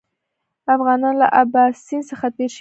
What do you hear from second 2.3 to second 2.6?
تېر شوي نه وي.